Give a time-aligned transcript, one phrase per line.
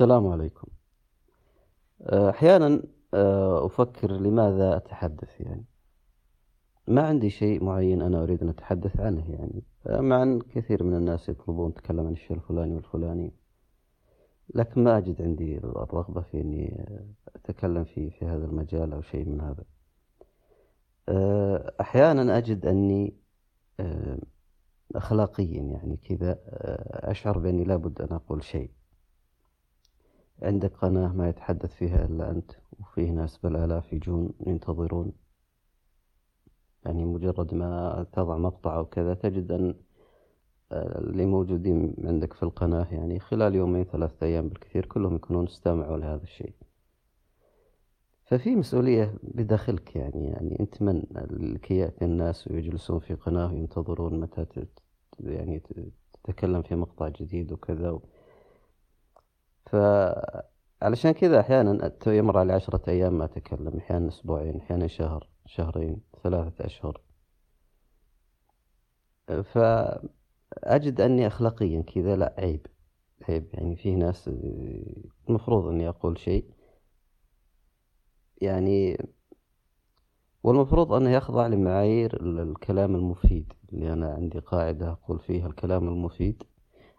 [0.00, 0.68] السلام عليكم.
[2.02, 2.82] أحيانا
[3.14, 5.64] آه، أفكر لماذا أتحدث يعني.
[6.88, 9.62] ما عندي شيء معين أنا أريد أن أتحدث عنه يعني.
[9.86, 13.32] آه، مع أن كثير من الناس يطلبون تكلم عن الشيء الفلاني والفلاني.
[14.54, 16.86] لكن ما أجد عندي الرغبة في إني
[17.36, 19.64] أتكلم في في هذا المجال أو شيء من هذا.
[21.08, 23.14] آه، أحيانا أجد أني
[24.94, 26.38] أخلاقيا يعني كذا
[27.10, 28.79] أشعر بأني لابد أن أقول شيء.
[30.42, 35.12] عندك قناة ما يتحدث فيها إلا أنت وفيه ناس بالآلاف يجون ينتظرون.
[36.84, 39.74] يعني مجرد ما تضع مقطع أو كذا تجد أن
[40.72, 45.96] آه، اللي موجودين عندك في القناة يعني خلال يومين ثلاثة أيام بالكثير كلهم يكونون استمعوا
[45.96, 46.54] لهذا الشيء.
[48.24, 54.46] ففي مسؤولية بداخلك يعني يعني أنت من؟ لكي يأتي الناس ويجلسون في قناة وينتظرون متى
[55.20, 55.62] يعني
[56.24, 58.02] تتكلم في مقطع جديد وكذا و...
[59.66, 66.66] فعلشان كذا أحيانا يمر علي عشرة أيام ما أتكلم أحيانا أسبوعين أحيانا شهر شهرين ثلاثة
[66.66, 67.00] أشهر.
[69.28, 72.66] فأجد أني أخلاقيا كذا لا عيب
[73.28, 73.48] عيب.
[73.54, 74.30] يعني فيه ناس
[75.28, 76.44] المفروض أني أقول شيء.
[78.40, 79.08] يعني
[80.42, 83.52] والمفروض أنه يخضع لمعايير الكلام المفيد.
[83.72, 86.42] اللي أنا عندي قاعدة أقول فيها الكلام المفيد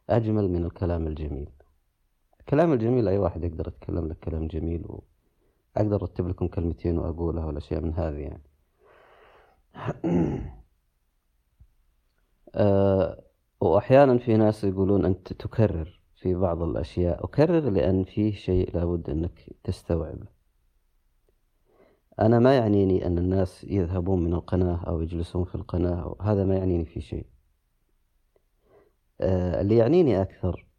[0.09, 1.49] أجمل من الكلام الجميل.
[2.51, 7.81] الكلام الجميل أي واحد يقدر يتكلم لك كلام جميل وأقدر أرتب لكم كلمتين وأقولها والأشياء
[7.81, 8.43] من هذه يعني.
[12.55, 13.23] أه
[13.61, 17.23] وأحيانا في ناس يقولون أنت تكرر في بعض الأشياء.
[17.23, 20.27] أكرر لأن فيه شيء لابد أنك تستوعبه.
[22.19, 26.85] أنا ما يعنيني أن الناس يذهبون من القناة أو يجلسون في القناة هذا ما يعنيني
[26.85, 27.25] في شيء.
[29.21, 30.70] أه اللي يعنيني أكثر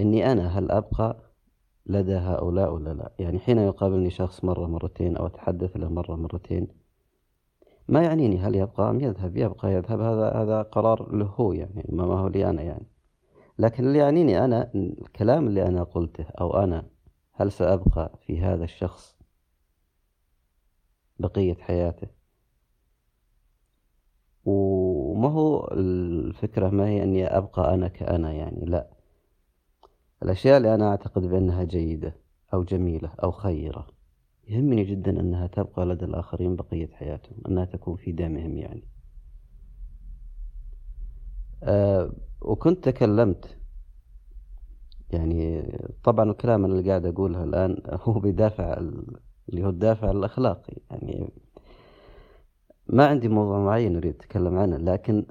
[0.00, 1.16] إني أنا هل أبقى
[1.86, 6.68] لدى هؤلاء ولا لا؟ يعني حين يقابلني شخص مرة مرتين أو أتحدث له مرة مرتين
[7.88, 12.04] ما يعنيني هل يبقى أم يذهب؟ يبقى يذهب هذا هذا قرار له هو يعني ما
[12.04, 12.86] هو لي أنا يعني.
[13.58, 16.86] لكن اللي يعنيني أنا الكلام اللي أنا قلته أو أنا
[17.32, 19.16] هل سأبقى في هذا الشخص
[21.18, 22.08] بقية حياته؟
[24.44, 29.01] وما هو الفكرة؟ ما هي أني أبقى أنا كأنا يعني؟ لا.
[30.22, 32.16] الأشياء اللي أنا أعتقد بأنها جيدة
[32.54, 33.86] أو جميلة أو خيرة.
[34.48, 38.82] يهمني جدا أنها تبقى لدى الآخرين بقية حياتهم أنها تكون في دمهم يعني.
[41.62, 43.56] أه وكنت تكلمت
[45.10, 45.62] يعني
[46.04, 48.78] طبعا الكلام اللي قاعد أقولها الآن هو بدافع
[49.48, 51.28] اللي هو الدافع الأخلاقي يعني
[52.86, 55.26] ما عندي موضوع معين أريد أتكلم عنه لكن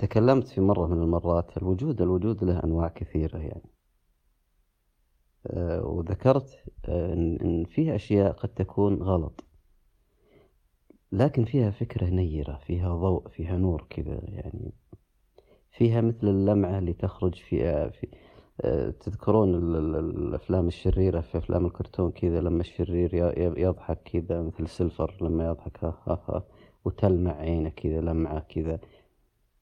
[0.00, 3.70] تكلمت في مرة من المرات الوجود الوجود له أنواع كثيرة يعني.
[5.46, 9.44] آه، وذكرت آه، إن فيها أشياء قد تكون غلط.
[11.12, 14.72] لكن فيها فكرة نيرة فيها ضوء فيها نور كذا يعني.
[15.70, 18.08] فيها مثل اللمعة اللي تخرج في, آه، في
[19.00, 19.54] تذكرون
[19.94, 23.14] الأفلام الشريرة في أفلام الكرتون كذا لما الشرير
[23.58, 26.42] يضحك كذا مثل سيلفر لما يضحك ها ها ها
[26.84, 28.80] وتلمع عينه كذا لمعة كذا.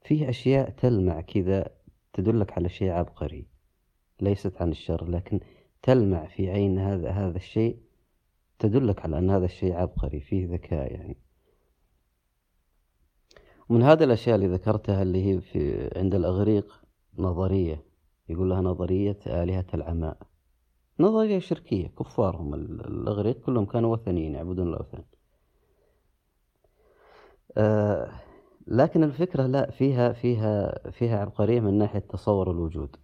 [0.08, 1.68] فيه أشياء تلمع كذا
[2.12, 3.46] تدلك على شيء عبقري
[4.20, 5.40] ليست عن الشر لكن
[5.82, 7.78] تلمع في عين هذا هذا الشيء
[8.58, 11.16] تدلك على أن هذا الشيء عبقري فيه ذكاء يعني.
[13.68, 16.82] ومن هذه الأشياء اللي ذكرتها اللي هي في عند الأغريق
[17.18, 17.84] نظرية.
[18.28, 20.18] يقول لها نظرية آلهة العماء.
[21.00, 25.04] نظرية شركية كفارهم الأغريق كلهم كانوا وثنيين يعبدون الأوثان.
[27.56, 28.27] آه
[28.70, 32.96] لكن الفكرة لا فيها فيها فيها عبقرية من ناحية تصور الوجود.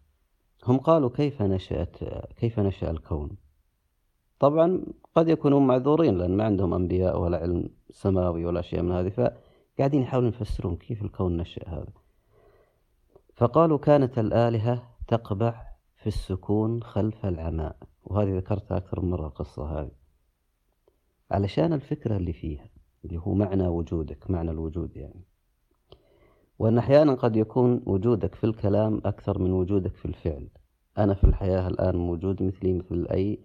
[0.66, 1.96] هم قالوا كيف نشأت
[2.36, 3.36] كيف نشأ الكون؟
[4.38, 9.08] طبعا قد يكونون معذورين لأن ما عندهم أنبياء ولا علم سماوي ولا شيء من هذه
[9.08, 11.92] فقاعدين يحاولون يفسرون كيف الكون نشأ هذا.
[13.34, 19.92] فقالوا كانت الآلهة تقبع في السكون خلف العماء وهذه ذكرتها أكثر من مرة القصة هذه.
[21.30, 22.68] علشان الفكرة اللي فيها
[23.04, 25.33] اللي هو معنى وجودك معنى الوجود يعني.
[26.58, 30.48] وأن أحيانا قد يكون وجودك في الكلام أكثر من وجودك في الفعل.
[30.98, 33.38] أنا في الحياة الآن موجود مثلي مثل أي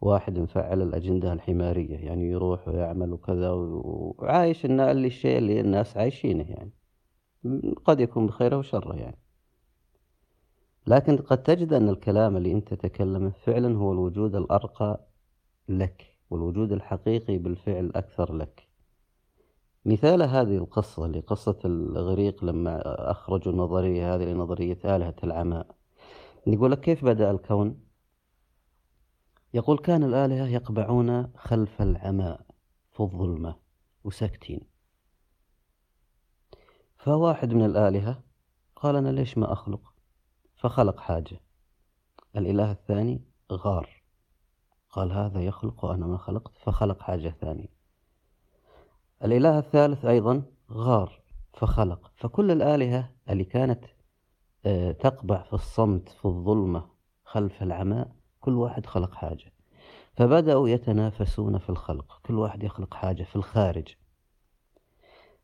[0.00, 6.70] واحد مفعل الأجندة الحمارية يعني يروح ويعمل وكذا وعايش اللي الشيء اللي الناس عايشينه يعني.
[7.84, 9.18] قد يكون بخيره وشره يعني.
[10.86, 15.06] لكن قد تجد أن الكلام اللي أنت تتكلمه فعلا هو الوجود الأرقى
[15.68, 18.67] لك والوجود الحقيقي بالفعل أكثر لك.
[19.88, 25.76] مثال هذه القصة اللي قصة الإغريق لما أخرجوا النظرية هذه لنظرية آلهة العماء
[26.46, 27.80] يقول لك كيف بدأ الكون؟
[29.54, 32.46] يقول كان الآلهة يقبعون خلف العماء
[32.92, 33.56] في الظلمة
[34.04, 34.60] وساكتين.
[36.98, 38.22] فواحد من الآلهة
[38.76, 39.92] قال أنا ليش ما أخلق؟
[40.56, 41.40] فخلق حاجة.
[42.36, 44.02] الإله الثاني غار.
[44.90, 47.77] قال هذا يخلق وأنا ما خلقت فخلق حاجة ثانية.
[49.24, 50.42] الإله الثالث أيضا
[50.72, 51.20] غار
[51.52, 52.10] فخلق.
[52.16, 53.84] فكل الآلهة اللي كانت
[54.66, 56.88] آه، تقبع في الصمت في الظلمة
[57.24, 59.52] خلف العماء كل واحد خلق حاجة.
[60.16, 63.94] فبدأوا يتنافسون في الخلق كل واحد يخلق حاجة في الخارج.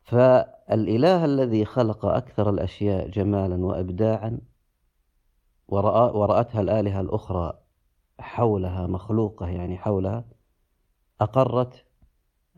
[0.03, 4.41] فالإله الذي خلق أكثر الأشياء جمالا وإبداعا
[5.69, 7.53] ورأتها الآلهة الأخرى
[8.21, 10.25] حولها مخلوقة يعني حولها
[11.21, 11.85] أقرت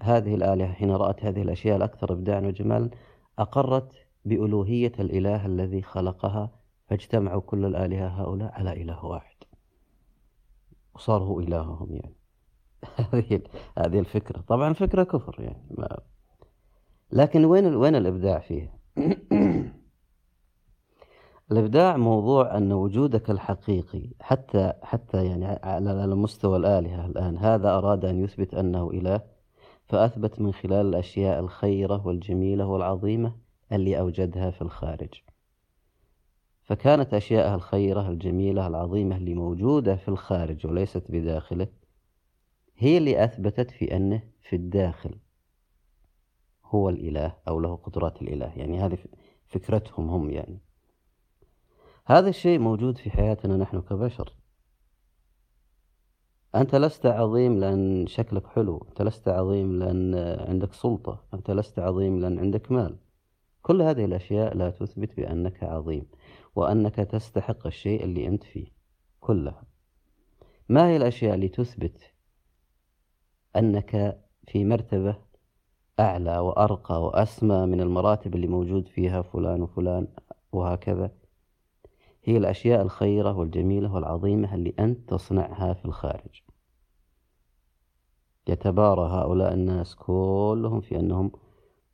[0.02, 2.90] هذه الآلهة حين رأت هذه الأشياء الأكثر إبداعا وجمالا
[3.38, 3.92] أقرت
[4.24, 6.50] بألوهية الإله الذي خلقها
[6.88, 9.36] فاجتمعوا كل الآلهة هؤلاء على إله واحد.
[10.94, 12.16] وصار هو إلههم يعني.
[13.12, 13.42] هذه
[13.78, 14.40] هذه الفكرة.
[14.40, 15.98] طبعا فكرة كفر يعني ما.
[17.12, 18.78] لكن وين وين الإبداع فيها؟
[21.52, 28.24] الإبداع موضوع أن وجودك الحقيقي حتى حتى يعني على مستوى الآلهة الآن هذا أراد أن
[28.24, 29.35] يثبت أنه إله.
[29.86, 33.36] فأثبت من خلال الأشياء الخيرة والجميلة والعظيمة
[33.72, 35.14] اللي أوجدها في الخارج.
[36.62, 41.68] فكانت أشياءها الخيرة الجميلة العظيمة اللي موجودة في الخارج وليست بداخله
[42.76, 45.18] هي اللي أثبتت في أنه في الداخل
[46.64, 48.52] هو الإله أو له قدرات الإله.
[48.56, 48.98] يعني هذه
[49.46, 50.60] فكرتهم هم يعني.
[52.06, 54.32] هذا الشيء موجود في حياتنا نحن كبشر.
[56.56, 60.14] أنت لست عظيم لأن شكلك حلو أنت لست عظيم لأن
[60.48, 62.96] عندك سلطة أنت لست عظيم لأن عندك مال.
[63.62, 66.06] كل هذه الأشياء لا تثبت بأنك عظيم
[66.54, 68.66] وأنك تستحق الشيء اللي أنت فيه
[69.20, 69.62] كلها.
[70.68, 72.12] ما هي الأشياء اللي تثبت
[73.56, 75.16] أنك في مرتبة
[76.00, 80.08] أعلى وأرقى وأسمى من المراتب اللي موجود فيها فلان وفلان
[80.52, 81.10] وهكذا؟
[82.24, 86.45] هي الأشياء الخيرة والجميلة والعظيمة اللي أنت تصنعها في الخارج.
[88.48, 91.30] يتبارى هؤلاء الناس كلهم في أنهم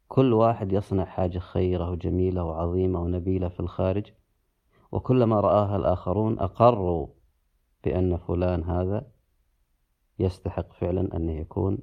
[0.09, 4.13] كل واحد يصنع حاجة خيرة وجميلة وعظيمة ونبيلة في الخارج
[4.93, 7.07] وكلما رآها الآخرون أقروا
[7.85, 9.07] بأن فلان هذا
[10.19, 11.79] يستحق فعلا أن يكون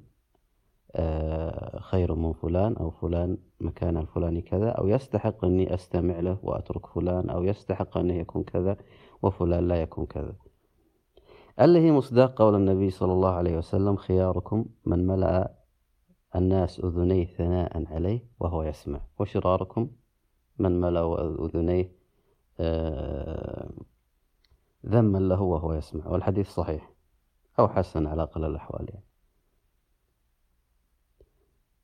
[0.96, 6.86] آه، خير من فلان أو فلان مكان الفلاني كذا أو يستحق أني أستمع له وأترك
[6.86, 8.78] فلان أو يستحق أن يكون كذا
[9.22, 10.36] وفلان لا يكون كذا.
[11.62, 15.56] اللي هي مصداق قول النبي صلى الله عليه وسلم خياركم من ملأ
[16.36, 19.90] الناس أذنيه ثناء عليه وهو يسمع وشراركم
[20.60, 21.92] من ملأ أذنيه
[22.60, 23.70] آه،
[24.86, 26.92] ذما له وهو يسمع والحديث صحيح
[27.60, 29.04] أو حسن على أقل الأحوال يعني.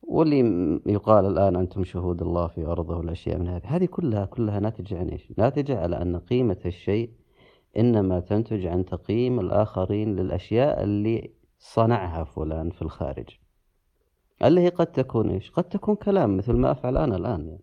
[0.02, 0.40] واللي
[0.86, 5.10] يقال الآن أنتم شهود الله في أرضه والأشياء من هذه هذه كلها كلها ناتجة عن
[5.10, 7.12] إيش ناتجة على أن قيمة الشيء
[7.78, 13.30] إنما تنتج عن تقييم الآخرين للأشياء اللي صنعها فلان في الخارج.
[14.44, 17.48] اللي هي قد تكون إيش؟ قد تكون كلام مثل ما أفعل أنا الآن.
[17.48, 17.62] يعني.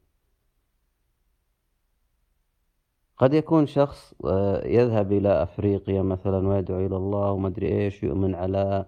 [3.18, 8.34] قد يكون شخص آه، يذهب إلى أفريقيا مثلا ويدعو إلى الله وما أدري إيش يؤمن
[8.34, 8.86] على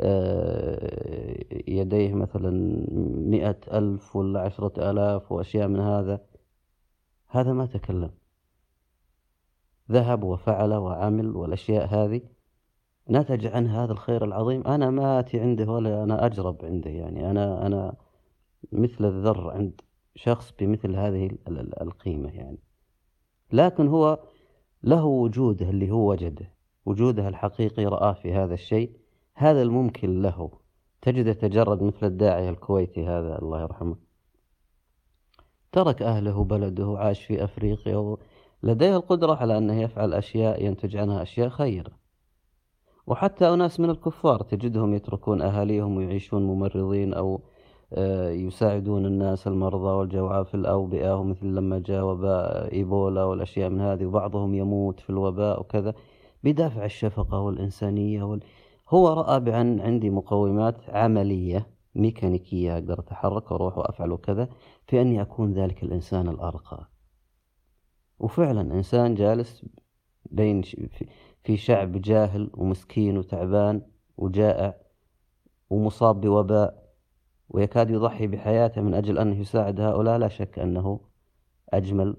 [0.00, 2.50] آه، يديه مثلا
[3.30, 6.20] مئة ألف ولا عشرة آلاف وأشياء من هذا.
[7.28, 8.10] هذا ما تكلم
[9.92, 12.20] ذهب وفعل وعمل والأشياء هذه.
[13.10, 14.66] نتج عن هذا الخير العظيم.
[14.66, 17.30] أنا ما آتي عنده ولا أنا أجرب عنده يعني.
[17.30, 17.96] أنا أنا
[18.72, 19.80] مثل الذر عند
[20.14, 21.30] شخص بمثل هذه
[21.80, 22.58] القيمة يعني.
[23.52, 24.18] لكن هو
[24.82, 26.52] له وجوده اللي هو وجده.
[26.86, 28.92] وجوده الحقيقي رآه في هذا الشيء.
[29.34, 30.50] هذا الممكن له.
[31.02, 33.96] تجده تجرد مثل الداعية الكويتي هذا الله يرحمه.
[35.72, 38.16] ترك أهله وبلده وعاش في أفريقيا
[38.62, 41.90] لديه القدرة على أنه يفعل أشياء ينتج عنها أشياء خيرة.
[43.06, 47.40] وحتى أناس من الكفار تجدهم يتركون أهاليهم ويعيشون ممرضين أو
[47.92, 54.06] آه، يساعدون الناس المرضى والجوعى في الأوبئة ومثل لما جاء وباء إيبولا والأشياء من هذه
[54.06, 55.94] وبعضهم يموت في الوباء وكذا
[56.44, 58.40] بدافع الشفقة والإنسانية وال...
[58.88, 64.48] هو رأى بأن عندي مقومات عملية ميكانيكية أقدر أتحرك وأروح وأفعل وكذا
[64.86, 66.97] في أني أكون ذلك الإنسان الأرقى.
[68.18, 69.64] وفعلا إنسان جالس
[70.30, 70.62] بين
[71.44, 73.82] في شعب جاهل ومسكين وتعبان
[74.16, 74.74] وجائع
[75.70, 76.88] ومصاب بوباء
[77.48, 80.18] ويكاد يضحي بحياته من أجل أنه يساعد هؤلاء.
[80.18, 81.00] لا شك أنه
[81.68, 82.16] أجمل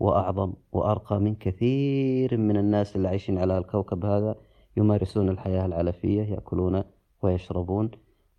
[0.00, 4.36] وأعظم وأرقى من كثير من الناس اللي عايشين على الكوكب هذا
[4.76, 6.82] يمارسون الحياة العلفية يأكلون
[7.22, 7.90] ويشربون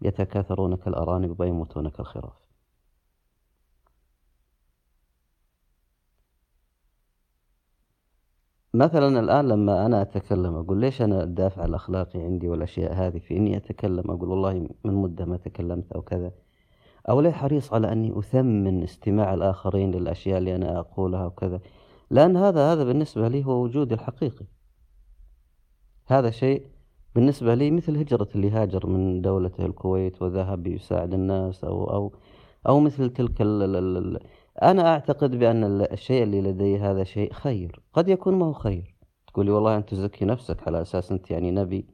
[0.02, 2.51] يتكاثرون كالأرانب ويموتون كالخراف.
[8.74, 13.58] مثلا الآن لما أنا أتكلم أقول ليش أنا الدافع الأخلاقي عندي والأشياء هذه في إني
[13.58, 14.54] أتكلم أقول والله
[14.86, 16.32] من مدة ما تكلمت أو كذا.
[17.10, 21.60] أو ليه حريص على أني أثمن استماع الآخرين للأشياء اللي أنا أقولها وكذا
[22.10, 24.46] لأن هذا هذا بالنسبة لي هو وجودي الحقيقي.
[26.08, 26.66] هذا شيء
[27.16, 32.14] بالنسبة لي مثل هجرة اللي هاجر من دولته الكويت وذهب يساعد الناس أو أو
[32.68, 34.20] أو مثل تلك ال ال ال
[34.64, 37.82] أنا أعتقد بأن الشيء اللي لدي هذا شيء خير.
[37.94, 38.96] قد يكون ما هو خير.
[39.28, 41.86] تقولي والله أنت تزكي نفسك على أساس أنت يعني نبي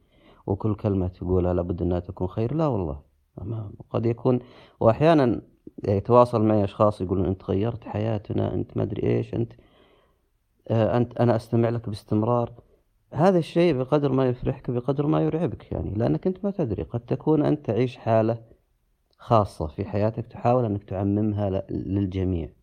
[0.47, 2.53] وكل كلمة تقولها لابد أنها تكون خير.
[2.53, 2.99] لا والله.
[3.89, 4.39] قد يكون
[4.79, 5.41] وأحيانا
[5.87, 9.53] يتواصل معي أشخاص يقولون أنت غيرت حياتنا أنت ما أدري إيش أنت
[10.67, 12.53] آه، أنت أنا أستمع لك باستمرار.
[13.13, 16.83] هذا الشيء بقدر ما يفرحك بقدر ما يرعبك يعني لأنك أنت ما تدري.
[16.83, 18.37] قد تكون أنت تعيش حالة
[19.17, 22.56] خاصة في حياتك تحاول أنك تعممها للجميع.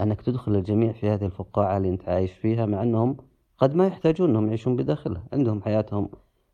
[0.00, 3.16] أنك تدخل الجميع في هذه الفقاعة اللي أنت عايش فيها مع أنهم
[3.58, 5.24] قد ما يحتاجون أنهم يعيشون بداخلها.
[5.32, 6.08] عندهم حياتهم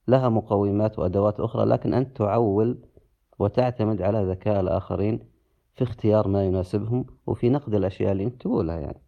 [0.08, 2.78] لها مقومات وأدوات أخرى لكن أنت تعول
[3.38, 5.28] وتعتمد على ذكاء الآخرين
[5.74, 9.02] في اختيار ما يناسبهم وفي نقد الأشياء اللي أنت تقولها يعني.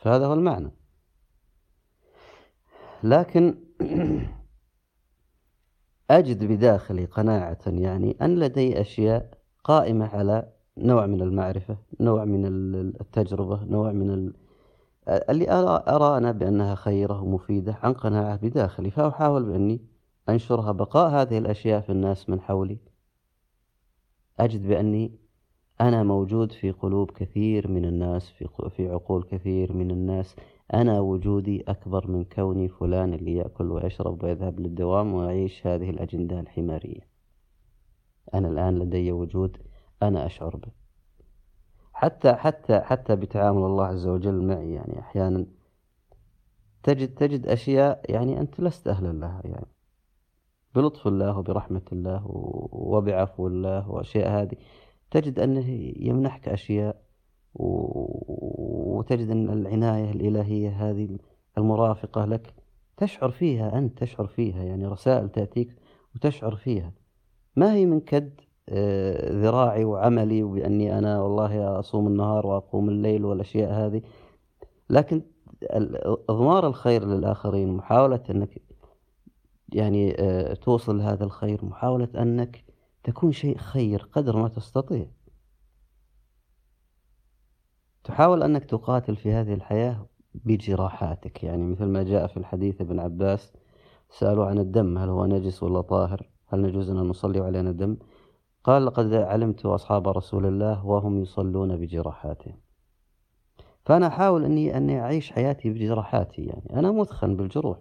[0.00, 0.70] فهذا هو المعنى.
[3.02, 3.58] لكن
[6.10, 9.30] أجد بداخلي قناعة يعني أن لدي أشياء
[9.64, 12.46] قائمة على نوع من المعرفة نوع من
[13.00, 14.34] التجربة نوع من ال...
[15.08, 19.80] اللي أرى, أرى أنا بأنها خيرة ومفيدة عن قناعة بداخلي فأحاول بأني
[20.28, 22.78] أنشرها بقاء هذه الأشياء في الناس من حولي.
[24.40, 25.12] أجد بأني
[25.80, 30.36] أنا موجود في قلوب كثير من الناس في في عقول كثير من الناس.
[30.74, 37.08] أنا وجودي أكبر من كوني فلان اللي يأكل ويشرب ويذهب للدوام ويعيش هذه الأجندة الحمارية.
[38.34, 39.56] أنا الآن لدي وجود
[40.02, 40.72] أنا أشعر به.
[41.92, 45.46] حتى حتى حتى بتعامل الله عز وجل معي يعني أحيانا
[46.82, 49.66] تجد تجد أشياء يعني أنت لست أهلا لها يعني.
[50.74, 52.22] بلطف الله وبرحمة الله
[52.72, 54.56] وبعفو الله وأشياء هذه.
[55.10, 57.02] تجد أنه يمنحك أشياء
[57.54, 61.18] وتجد أن العناية الإلهية هذه
[61.58, 62.54] المرافقة لك
[62.96, 65.76] تشعر فيها أنت تشعر فيها يعني رسائل تأتيك
[66.14, 66.92] وتشعر فيها.
[67.56, 68.40] ما هي من كد
[69.30, 74.02] ذراعي وعملي وبأني أنا والله أصوم النهار وأقوم الليل والأشياء هذه.
[74.90, 75.22] لكن
[76.28, 78.62] إضمار الخير للآخرين محاولة أنك
[79.72, 82.64] يعني آه، توصل هذا الخير محاولة أنك
[83.04, 85.06] تكون شيء خير قدر ما تستطيع.
[88.04, 91.44] تحاول أنك تقاتل في هذه الحياة بجراحاتك.
[91.44, 93.52] يعني مثل ما جاء في الحديث ابن عباس
[94.10, 97.96] سألوا عن الدم هل هو نجس ولا طاهر؟ هل نجوز أن نصلي علينا دم
[98.66, 102.54] قال لقد علمت أصحاب رسول الله وهم يصلون بجراحاتهم.
[103.84, 106.78] فأنا أحاول أني أني أعيش حياتي بجراحاتي يعني.
[106.78, 107.78] أنا مثخن بالجروح.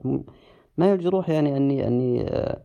[0.78, 2.64] ما هي الجروح يعني أني أني آه،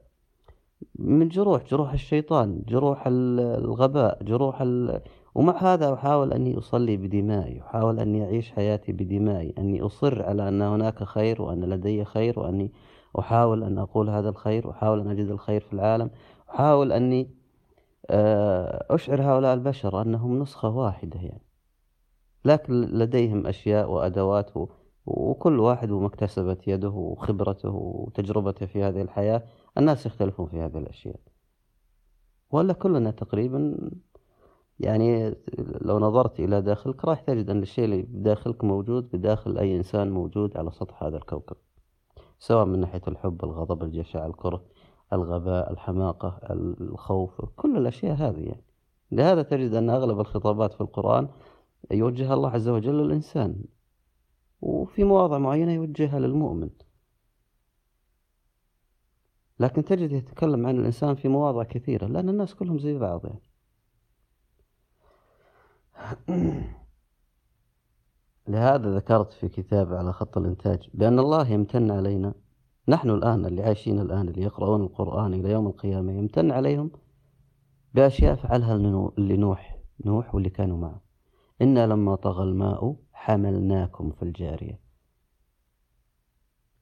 [0.94, 5.00] من جروح جروح الشيطان جروح الغباء جروح ال...
[5.34, 10.62] ومع هذا أحاول أني أصلي بدمائي أحاول أني أعيش حياتي بدمائي أني أصر على أن
[10.62, 12.72] هناك خير وأن لدي خير وأني
[13.18, 16.10] أحاول أن أقول هذا الخير وأحاول أن أجد الخير في العالم
[16.50, 17.39] أحاول أني
[18.90, 21.46] أشعر هؤلاء البشر أنهم نسخة واحدة يعني.
[22.44, 24.50] لكن لديهم أشياء وأدوات
[25.06, 29.42] وكل واحد وما اكتسبت يده وخبرته وتجربته في هذه الحياة
[29.78, 31.20] الناس يختلفون في هذه الأشياء.
[32.50, 33.90] ولا كلنا تقريبا
[34.80, 35.36] يعني
[35.80, 40.56] لو نظرت إلى داخلك راح تجد أن الشيء اللي بداخلك موجود بداخل أي إنسان موجود
[40.56, 41.56] على سطح هذا الكوكب.
[42.38, 44.62] سواء من ناحية الحب الغضب الجشع الكره.
[45.12, 46.40] الغباء الحماقة
[46.80, 48.64] الخوف كل الأشياء هذه يعني.
[49.12, 51.28] لهذا تجد أن أغلب الخطابات في القرآن
[51.90, 53.64] يوجهها الله عز وجل للإنسان
[54.60, 56.70] وفي مواضع معينة يوجهها للمؤمن.
[59.60, 63.50] لكن تجد يتكلم عن الإنسان في مواضع كثيرة لأن الناس كلهم زي بعض يعني.
[68.48, 72.34] لهذا ذكرت في كتاب على خط الإنتاج بأن الله يمتن علينا
[72.90, 76.90] نحن الآن اللي عايشين الآن اللي يقرؤون القرآن إلى يوم القيامة يمتن عليهم
[77.94, 78.78] بأشياء فعلها
[79.18, 81.02] لنوح نوح واللي كانوا معه.
[81.62, 84.80] إنا لما طغى الماء حملناكم في الجارية.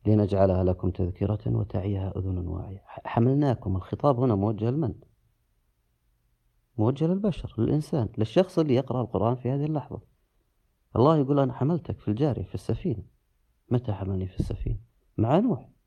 [0.06, 2.82] لنجعلها لكم تذكرة وتعيها أذن واعية.
[2.86, 3.76] حملناكم.
[3.76, 4.94] الخطاب هنا موجه لمن؟
[6.78, 10.00] موجه للبشر للإنسان للشخص اللي يقرأ القرآن في هذه اللحظة.
[10.96, 13.02] الله يقول أنا حملتك في الجارية في السفينة.
[13.70, 14.78] متى حملني في السفينة؟
[15.18, 15.77] مع نوح.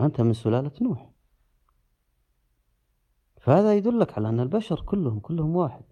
[0.00, 1.10] أنت من سلالة نوح.
[3.40, 5.84] فهذا يدلك على أن البشر كلهم كلهم واحد.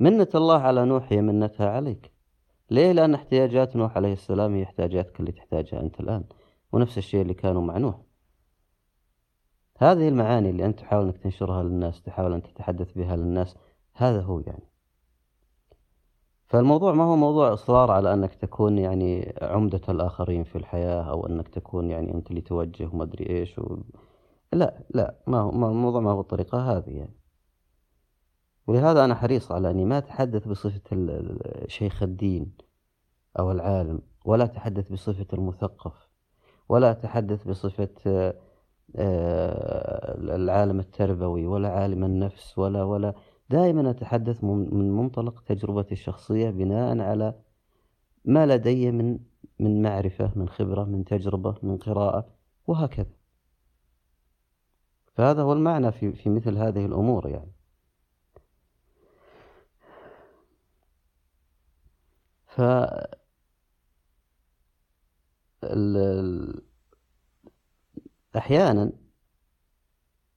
[0.00, 2.12] منة الله على نوح هي منتها عليك.
[2.70, 6.24] ليه؟ لأن احتياجات نوح عليه السلام هي احتياجاتك اللي تحتاجها أنت الآن
[6.72, 8.00] ونفس الشيء اللي كانوا مع نوح.
[9.78, 13.56] هذه المعاني اللي أنت تحاول أنك تنشرها للناس تحاول أن تتحدث بها للناس
[13.94, 14.75] هذا هو يعني.
[16.46, 21.48] فالموضوع ما هو موضوع إصرار على أنك تكون يعني عمدة الآخرين في الحياة أو أنك
[21.48, 23.76] تكون يعني أنت اللي توجه وما أدري إيش و...
[24.52, 27.16] لا لا ما هو الموضوع ما هو بالطريقة هذه يعني.
[28.66, 30.80] ولهذا أنا حريص على أني ما أتحدث بصفة
[31.68, 32.52] شيخ الدين
[33.38, 36.08] أو العالم ولا أتحدث بصفة المثقف
[36.68, 37.88] ولا أتحدث بصفة
[38.96, 43.14] آه، العالم التربوي ولا عالم النفس ولا ولا
[43.50, 47.34] دائما أتحدث من منطلق تجربتي الشخصية بناء على
[48.24, 49.18] ما لدي من
[49.58, 52.28] من معرفة من خبرة من تجربة من قراءة
[52.66, 53.10] وهكذا.
[55.14, 57.52] فهذا هو المعنى في في مثل هذه الأمور يعني.
[62.46, 62.60] ف
[68.36, 68.92] أحيانا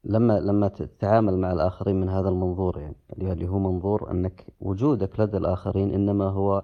[0.09, 5.37] لما لما تتعامل مع الآخرين من هذا المنظور يعني اللي هو منظور أنك وجودك لدى
[5.37, 6.63] الآخرين إنما هو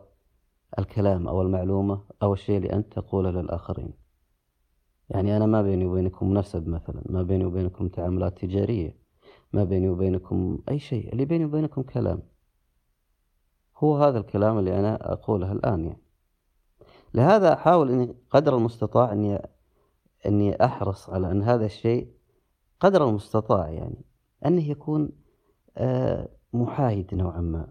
[0.80, 3.94] الكلام أو المعلومة أو الشيء اللي أنت تقوله للآخرين.
[5.10, 8.98] يعني أنا ما بيني وبينكم نسب مثلا ما بيني وبينكم تعاملات تجارية
[9.54, 12.22] ما بيني وبينكم أي شيء اللي بيني وبينكم كلام.
[13.78, 16.02] هو هذا الكلام اللي أنا أقوله الآن يعني.
[17.14, 19.42] لهذا أحاول إني قدر المستطاع إني
[20.26, 22.15] إني أحرص على أن هذا الشيء
[22.80, 24.06] قدر المستطاع يعني
[24.46, 25.10] أنه يكون
[25.78, 27.68] آه، محايد نوعا ما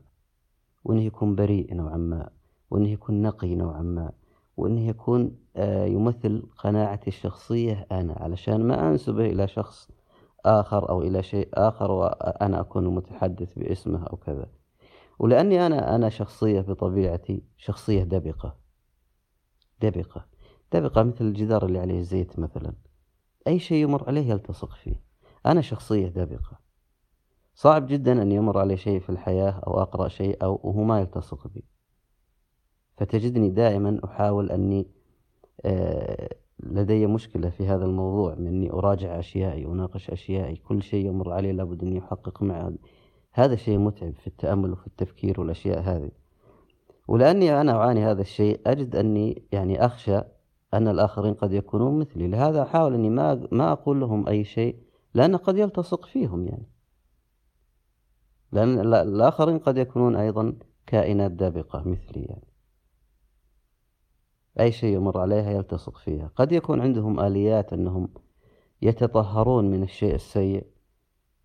[0.85, 2.31] وأنه يكون بريء نوعا ما
[2.71, 4.13] وأنه يكون نقي نوعا ما
[4.57, 9.89] وأنه يكون آه، يمثل قناعتي الشخصية أنا علشان ما أنسبه إلى شخص
[10.47, 14.47] آخر أو إلى شيء آخر وأنا أكون متحدث باسمه أو كذا.
[15.19, 18.57] ولأني أنا أنا شخصية بطبيعتي شخصية دبقة.
[19.83, 20.27] دبقة.
[20.73, 22.73] دبقة مثل الجدار اللي عليه الزيت مثلا.
[23.47, 25.01] أي شيء يمر عليه يلتصق فيه.
[25.47, 26.59] أنا شخصية دبقة
[27.55, 31.49] صعب جدا أن يمر علي شيء في الحياة أو أقرأ شيء أو وهو ما يلتصق
[31.49, 31.65] بي.
[32.97, 34.87] فتجدني دائما أحاول أني
[35.65, 40.57] آه، لدي مشكلة في هذا الموضوع من أني أراجع أشيائي أناقش أشيائي.
[40.57, 42.73] كل شيء يمر علي لابد أني أحقق معه
[43.33, 46.11] هذا شيء متعب في التأمل وفي التفكير والأشياء هذه.
[47.09, 50.21] ولأني أنا أعاني هذا الشيء أجد أني يعني أخشى
[50.77, 52.29] أن الآخرين قد يكونون مثلي.
[52.29, 54.77] لهذا أحاول أني ما ما أقول لهم أي شيء
[55.15, 56.69] لأن قد يلتصق فيهم يعني.
[58.53, 62.49] لأن الآخرين قد يكونون أيضا كائنات دابقة مثلي يعني.
[64.61, 66.31] أي شيء يمر عليها يلتصق فيها.
[66.37, 68.09] قد يكون عندهم آليات أنهم
[68.83, 70.67] يتطهرون من الشيء السيء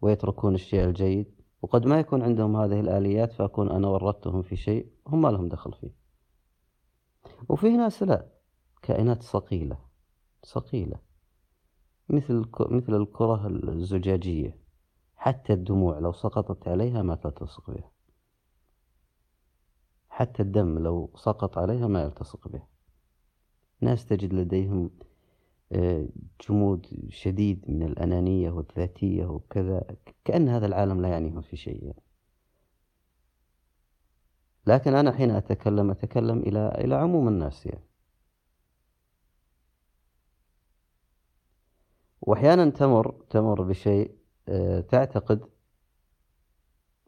[0.02, 5.22] ويتركون الشيء الجيد وقد ما يكون عندهم هذه الآليات فأكون أنا ورطتهم في شيء هم
[5.22, 5.96] ما لهم دخل فيه.
[7.50, 8.39] وفي ناس لا.
[8.82, 9.78] كائنات صقيلة
[10.44, 11.00] صقيلة
[12.10, 14.58] مثل مثل الكرة الزجاجية
[15.16, 17.92] حتى الدموع لو سقطت عليها ما تلتصق بها
[20.10, 22.62] حتى الدم لو سقط عليها ما يلتصق به
[23.82, 24.90] ناس تجد لديهم
[25.72, 26.08] آه،
[26.48, 29.84] جمود شديد من الأنانية والذاتية وكذا
[30.26, 32.04] كأن هذا العالم لا يعنيهم في شيء يعني.
[34.68, 37.89] لكن أنا حين أتكلم أتكلم إلى إلى عموم الناس يعني.
[42.30, 44.16] وأحيانا تمر تمر بشيء
[44.50, 45.46] آه، تعتقد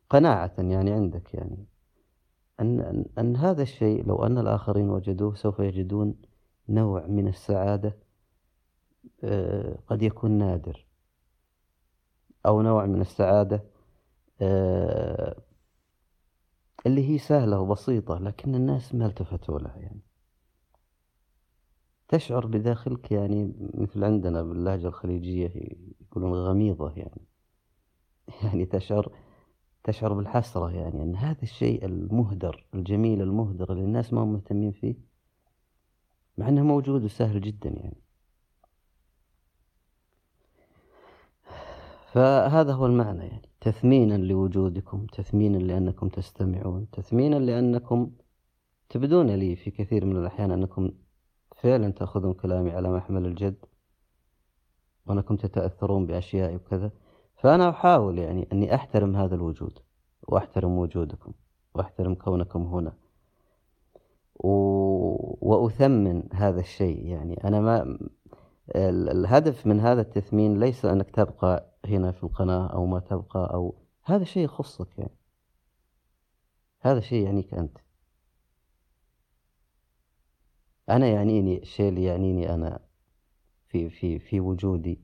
[0.10, 1.66] قناعة يعني عندك يعني.
[2.60, 6.16] أن أن هذا الشيء لو أن الآخرين وجدوه سوف يجدون
[6.70, 7.98] نوع من السعادة
[9.24, 10.88] آه، قد يكون نادر.
[12.46, 13.64] أو نوع من السعادة
[14.42, 15.36] آه،
[16.86, 20.02] اللي هي سهلة وبسيطة لكن الناس ما التفتوا لها يعني.
[22.12, 25.52] تشعر بداخلك يعني مثل عندنا باللهجة الخليجية
[26.02, 27.22] يقولون غميضة يعني.
[28.44, 29.12] يعني تشعر
[29.84, 34.96] تشعر بالحسرة يعني أن هذا الشيء المهدر الجميل المهدر اللي الناس ما هم مهتمين فيه
[36.38, 37.98] مع أنه موجود وسهل جدا يعني.
[42.12, 43.50] فهذا هو المعنى يعني.
[43.62, 48.12] تثمينا لوجودكم تثمينا لأنكم تستمعون تثمينا لأنكم
[48.90, 50.92] تبدون لي في كثير من الأحيان أنكم
[51.62, 53.66] فعلا تأخذون كلامي على محمل الجد
[55.06, 56.92] وأنكم تتأثرون بأشياء وكذا.
[57.36, 59.80] فأنا أحاول يعني أني أحترم هذا الوجود
[60.28, 61.32] وأحترم وجودكم
[61.74, 62.94] وأحترم كونكم هنا
[65.42, 67.06] وأثمن هذا الشيء.
[67.06, 67.98] يعني أنا ما
[68.76, 74.24] الهدف من هذا التثمين ليس أنك تبقى هنا في القناة أو ما تبقى أو هذا
[74.24, 75.18] شيء يخصك يعني.
[76.82, 77.78] هذا شيء يعنيك أنت.
[80.92, 82.80] أنا يعنيني الشيء اللي يعنيني أنا
[83.68, 85.02] في في في وجودي.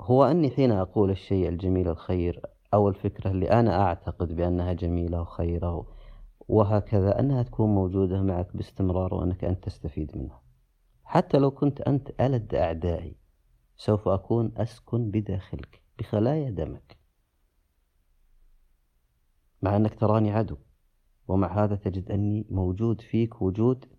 [0.00, 2.42] هو أني حين أقول الشيء الجميل الخير
[2.74, 5.86] أو الفكرة اللي أنا أعتقد بأنها جميلة وخيرة
[6.48, 10.42] وهكذا أنها تكون موجودة معك باستمرار وأنك أنت تستفيد منها.
[11.04, 13.16] حتى لو كنت أنت ألد أعدائي
[13.76, 16.98] سوف أكون أسكن بداخلك بخلايا دمك.
[19.62, 20.56] مع أنك تراني عدو
[21.28, 23.93] ومع هذا تجد أني موجود فيك وجود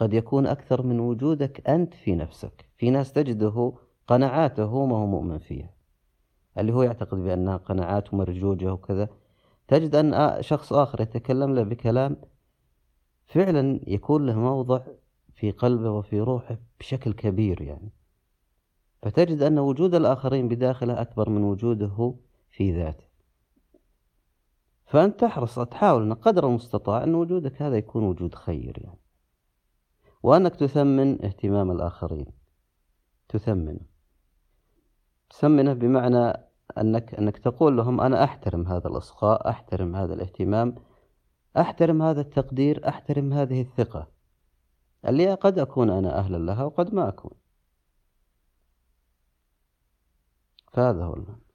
[0.00, 2.68] قد يكون أكثر من وجودك أنت في نفسك.
[2.76, 3.72] في ناس تجده
[4.06, 5.70] قناعاته ما هو مؤمن فيها.
[6.58, 9.08] اللي هو يعتقد بأنها قناعات مرجوجة وكذا.
[9.68, 12.16] تجد أن شخص آخر يتكلم له بكلام
[13.26, 14.80] فعلا يكون له موضع
[15.34, 17.92] في قلبه وفي روحه بشكل كبير يعني.
[19.02, 22.14] فتجد أن وجود الآخرين بداخله أكبر من وجوده
[22.50, 23.04] في ذاته.
[24.84, 29.09] فأنت تحرص تحاول أن قدر المستطاع أن وجودك هذا يكون وجود خير يعني.
[30.22, 32.26] وأنك تثمن اهتمام الآخرين.
[33.28, 33.80] تثمنه
[35.30, 36.32] تثمنه بمعنى
[36.78, 40.74] أنك أنك تقول لهم أنا أحترم هذا الإصغاء أحترم هذا الاهتمام
[41.56, 44.08] أحترم هذا التقدير أحترم هذه الثقة.
[45.08, 47.32] اللي قد أكون أنا أهلا لها وقد ما أكون.
[50.72, 51.49] فهذا هو المعنى.